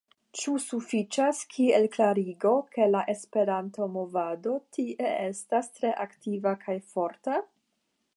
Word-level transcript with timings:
Ĉu 0.43 0.51
sufiĉas 0.61 1.41
kiel 1.55 1.83
klarigo, 1.95 2.53
ke 2.77 2.87
la 2.93 3.03
Esperanto-movado 3.13 4.55
tie 4.79 5.11
estas 5.29 5.71
tre 5.77 5.93
aktiva 6.07 6.55
kaj 6.65 6.79
forta? 6.95 7.37